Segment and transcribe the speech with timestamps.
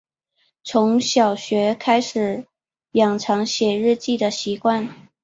[0.63, 2.47] 从小学开始
[2.93, 4.89] 养成写日记的习惯